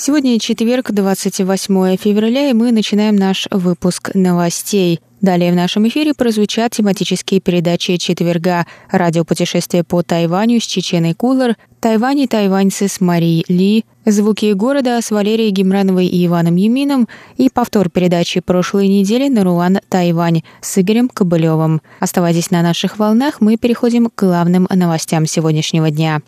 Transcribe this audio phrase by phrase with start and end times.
[0.00, 5.00] Сегодня четверг, 28 февраля, и мы начинаем наш выпуск новостей.
[5.20, 12.20] Далее в нашем эфире прозвучат тематические передачи четверга «Радиопутешествие по Тайваню» с Чеченой Кулар, «Тайвань
[12.20, 17.90] и тайваньцы» с Марией Ли, «Звуки города» с Валерией Гемрановой и Иваном Юмином и повтор
[17.90, 21.82] передачи прошлой недели «Наруан Тайвань» с Игорем Кобылевым.
[21.98, 26.20] Оставайтесь на наших волнах, мы переходим к главным новостям сегодняшнего дня.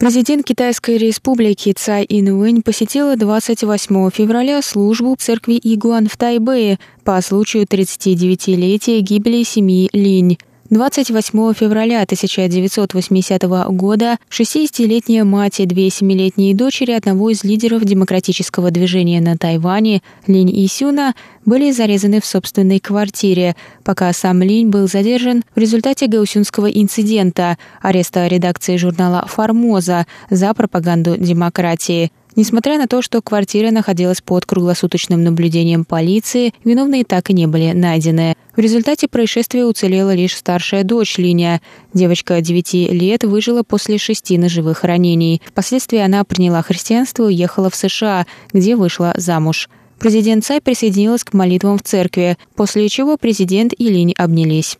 [0.00, 7.64] Президент Китайской республики Цай Инуэнь посетила 28 февраля службу церкви Игуан в Тайбэе по случаю
[7.64, 10.38] 39-летия гибели семьи Линь.
[10.70, 19.20] 28 февраля 1980 года 60-летняя мать и две семилетние дочери одного из лидеров демократического движения
[19.20, 25.58] на Тайване, Линь Исюна, были зарезаны в собственной квартире, пока сам Линь был задержан в
[25.58, 33.70] результате гаусюнского инцидента, ареста редакции журнала «Формоза» за пропаганду демократии– Несмотря на то, что квартира
[33.70, 38.34] находилась под круглосуточным наблюдением полиции, виновные так и не были найдены.
[38.54, 41.60] В результате происшествия уцелела лишь старшая дочь Линия.
[41.92, 45.42] Девочка 9 лет выжила после шести ножевых ранений.
[45.44, 49.68] Впоследствии она приняла христианство и уехала в США, где вышла замуж.
[49.98, 54.78] Президент Цай присоединилась к молитвам в церкви, после чего президент и Линь обнялись.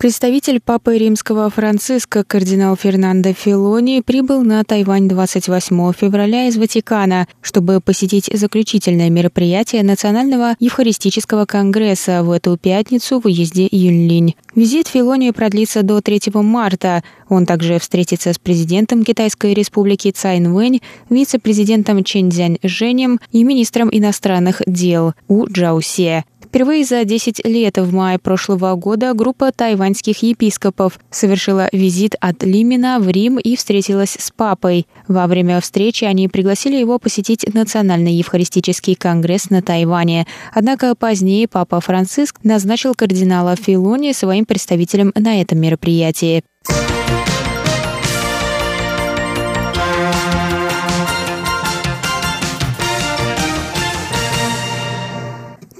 [0.00, 7.82] Представитель Папы Римского Франциска кардинал Фернандо Филони прибыл на Тайвань 28 февраля из Ватикана, чтобы
[7.82, 14.36] посетить заключительное мероприятие Национального Евхаристического конгресса в эту пятницу в уезде Юньлинь.
[14.54, 17.04] Визит Филони продлится до 3 марта.
[17.28, 20.80] Он также встретится с президентом Китайской республики Цайн Вэнь,
[21.10, 26.24] вице-президентом Чен Цзянь Женем и министром иностранных дел У Джаусе.
[26.50, 32.98] Впервые за 10 лет в мае прошлого года группа тайваньских епископов совершила визит от Лимина
[32.98, 34.88] в Рим и встретилась с папой.
[35.06, 40.26] Во время встречи они пригласили его посетить Национальный Евхаристический конгресс на Тайване.
[40.52, 46.42] Однако позднее папа Франциск назначил кардинала Филони своим представителем на этом мероприятии.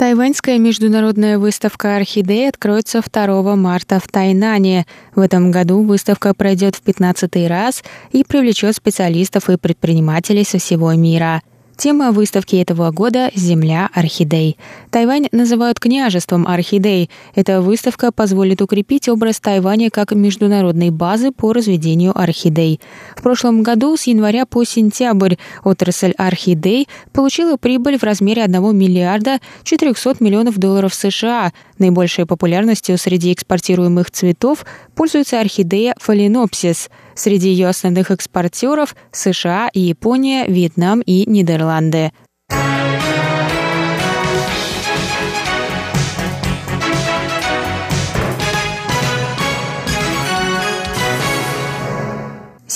[0.00, 4.86] Тайваньская международная выставка «Орхидей» откроется 2 марта в Тайнане.
[5.14, 10.94] В этом году выставка пройдет в 15 раз и привлечет специалистов и предпринимателей со всего
[10.94, 11.42] мира.
[11.80, 14.58] Тема выставки этого года– «Земля орхидей».
[14.90, 17.08] Тайвань называют княжеством орхидей.
[17.34, 22.82] Эта выставка позволит укрепить образ Тайваня как международной базы по разведению орхидей.
[23.16, 29.38] В прошлом году с января по сентябрь отрасль орхидей получила прибыль в размере 1 миллиарда
[29.64, 31.54] 400 миллионов долларов США.
[31.78, 36.90] Наибольшей популярностью среди экспортируемых цветов пользуется орхидея фаленопсис–
[37.20, 41.69] Среди ее основных экспортеров– США Япония, Вьетнам и Нидерланды.
[41.70, 42.10] Niederlande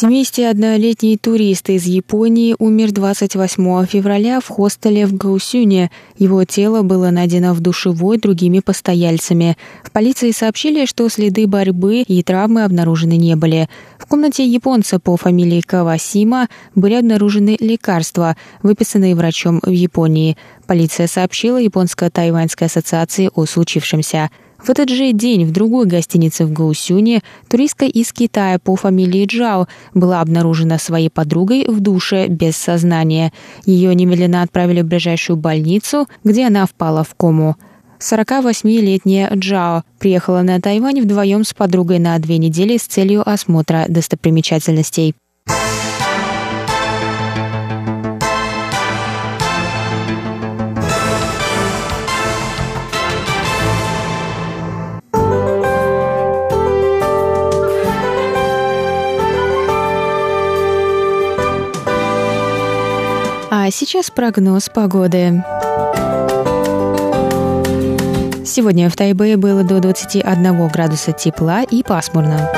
[0.04, 5.90] 71-летний турист из Японии умер 28 февраля в хостеле в Гаусюне.
[6.18, 9.56] Его тело было найдено в душевой другими постояльцами.
[9.82, 13.70] В полиции сообщили, что следы борьбы и травмы обнаружены не были.
[13.98, 20.36] В комнате японца по фамилии Кавасима были обнаружены лекарства, выписанные врачом в Японии.
[20.66, 24.28] Полиция сообщила Японско-Тайваньской ассоциации о случившемся.
[24.64, 29.68] В этот же день в другой гостинице в Гаусюне туристка из Китая по фамилии Джао
[29.92, 33.34] была обнаружена своей подругой в душе без сознания.
[33.66, 37.56] Ее немедленно отправили в ближайшую больницу, где она впала в кому.
[38.00, 45.14] 48-летняя Джао приехала на Тайвань вдвоем с подругой на две недели с целью осмотра достопримечательностей.
[63.74, 65.42] Сейчас прогноз погоды.
[68.44, 72.50] Сегодня в Тайбэе было до 21 градуса тепла и пасмурно.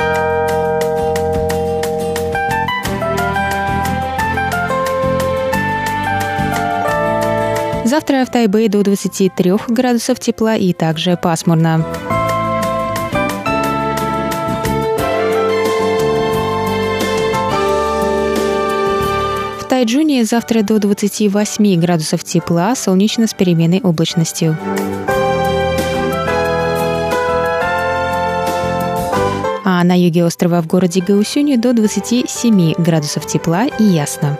[7.85, 12.16] Завтра в Тайбэе до 23 градусов тепла и также пасмурно.
[19.77, 24.57] Тайджуне завтра до 28 градусов тепла, солнечно с переменной облачностью.
[29.63, 34.39] А на юге острова в городе Гаусюни до 27 градусов тепла и ясно.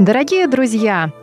[0.00, 1.12] Дорогие друзья,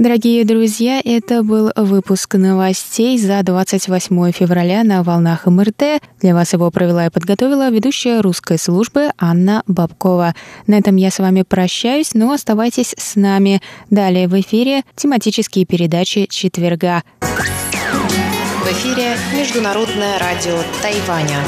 [0.00, 6.00] Дорогие друзья, это был выпуск новостей за 28 февраля на волнах МРТ.
[6.22, 10.34] Для вас его провела и подготовила ведущая русской службы Анна Бабкова.
[10.66, 13.60] На этом я с вами прощаюсь, но оставайтесь с нами.
[13.90, 17.02] Далее в эфире тематические передачи четверга.
[17.20, 21.44] В эфире Международное радио Тайваня.